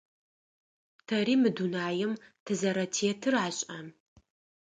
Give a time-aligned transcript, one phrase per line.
[1.07, 2.11] Тэри мы дунаим
[2.45, 3.79] тызэрэтетыр ашӏа?